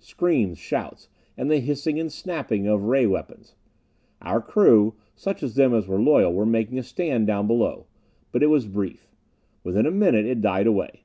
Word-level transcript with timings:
Screams, 0.00 0.58
shouts, 0.58 1.08
and 1.36 1.48
the 1.48 1.60
hissing 1.60 2.00
and 2.00 2.10
snapping 2.12 2.66
of 2.66 2.82
ray 2.82 3.06
weapons. 3.06 3.54
Our 4.20 4.40
crew 4.42 4.94
such 5.14 5.40
of 5.44 5.54
them 5.54 5.72
as 5.72 5.86
were 5.86 6.00
loyal 6.02 6.32
were 6.32 6.44
making 6.44 6.80
a 6.80 6.82
stand 6.82 7.28
down 7.28 7.46
below. 7.46 7.86
But 8.32 8.42
it 8.42 8.48
was 8.48 8.66
brief. 8.66 9.08
Within 9.62 9.86
a 9.86 9.92
minute 9.92 10.26
it 10.26 10.40
died 10.40 10.66
away. 10.66 11.04